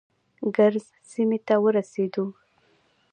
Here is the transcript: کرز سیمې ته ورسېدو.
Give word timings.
کرز 0.55 0.85
سیمې 1.11 1.39
ته 1.47 1.55
ورسېدو. 1.63 2.25